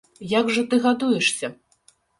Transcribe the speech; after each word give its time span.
Як 0.31 0.49
жа 0.55 0.63
ты 0.73 0.81
гадуешся? 0.87 1.55